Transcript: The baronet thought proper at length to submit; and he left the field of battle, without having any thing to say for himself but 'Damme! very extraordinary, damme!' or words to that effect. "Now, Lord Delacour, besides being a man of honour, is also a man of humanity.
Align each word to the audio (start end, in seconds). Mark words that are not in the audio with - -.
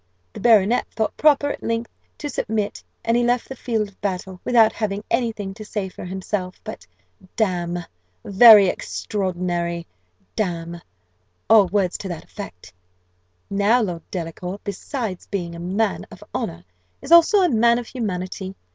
The 0.33 0.39
baronet 0.39 0.87
thought 0.95 1.15
proper 1.15 1.51
at 1.51 1.61
length 1.61 1.91
to 2.17 2.27
submit; 2.27 2.83
and 3.05 3.15
he 3.15 3.23
left 3.23 3.47
the 3.47 3.55
field 3.55 3.87
of 3.89 4.01
battle, 4.01 4.41
without 4.43 4.73
having 4.73 5.03
any 5.11 5.31
thing 5.31 5.53
to 5.53 5.63
say 5.63 5.89
for 5.89 6.05
himself 6.05 6.59
but 6.63 6.87
'Damme! 7.35 7.85
very 8.25 8.65
extraordinary, 8.67 9.85
damme!' 10.35 10.81
or 11.51 11.67
words 11.67 11.99
to 11.99 12.07
that 12.07 12.23
effect. 12.23 12.73
"Now, 13.51 13.83
Lord 13.83 14.01
Delacour, 14.09 14.59
besides 14.63 15.27
being 15.27 15.53
a 15.53 15.59
man 15.59 16.07
of 16.09 16.23
honour, 16.33 16.63
is 16.99 17.11
also 17.11 17.41
a 17.41 17.49
man 17.49 17.77
of 17.77 17.85
humanity. 17.85 18.55